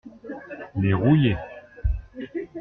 [0.77, 1.37] Les rouillés.